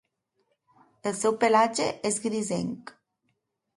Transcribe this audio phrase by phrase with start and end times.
[1.11, 2.95] El seu pelatge és grisenc.